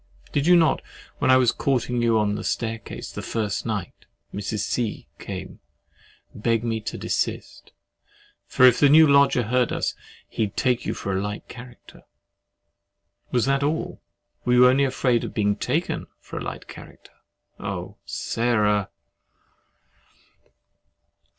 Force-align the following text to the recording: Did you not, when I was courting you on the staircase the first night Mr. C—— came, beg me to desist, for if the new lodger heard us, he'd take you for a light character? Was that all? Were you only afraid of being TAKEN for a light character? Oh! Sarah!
Did 0.31 0.47
you 0.47 0.55
not, 0.55 0.81
when 1.19 1.29
I 1.29 1.37
was 1.37 1.51
courting 1.51 2.01
you 2.01 2.17
on 2.17 2.33
the 2.33 2.43
staircase 2.43 3.11
the 3.11 3.21
first 3.21 3.67
night 3.67 3.93
Mr. 4.33 4.57
C—— 4.57 5.07
came, 5.19 5.59
beg 6.33 6.63
me 6.63 6.81
to 6.81 6.97
desist, 6.97 7.71
for 8.47 8.65
if 8.65 8.79
the 8.79 8.89
new 8.89 9.05
lodger 9.05 9.43
heard 9.43 9.71
us, 9.71 9.93
he'd 10.27 10.57
take 10.57 10.87
you 10.87 10.95
for 10.95 11.15
a 11.15 11.21
light 11.21 11.47
character? 11.47 12.01
Was 13.31 13.45
that 13.45 13.61
all? 13.61 14.01
Were 14.43 14.53
you 14.53 14.67
only 14.67 14.85
afraid 14.85 15.23
of 15.23 15.35
being 15.35 15.55
TAKEN 15.55 16.07
for 16.19 16.39
a 16.39 16.43
light 16.43 16.67
character? 16.67 17.13
Oh! 17.59 17.97
Sarah! 18.03 18.89